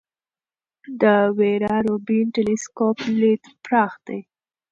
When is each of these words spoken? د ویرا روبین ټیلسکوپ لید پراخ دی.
د 1.01 1.03
ویرا 1.37 1.75
روبین 1.87 2.25
ټیلسکوپ 2.35 2.97
لید 3.19 3.43
پراخ 3.63 3.93
دی. 4.07 4.19